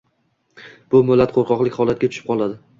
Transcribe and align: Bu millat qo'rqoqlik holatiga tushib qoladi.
Bu 0.95 1.03
millat 1.11 1.37
qo'rqoqlik 1.37 1.81
holatiga 1.83 2.13
tushib 2.13 2.35
qoladi. 2.35 2.63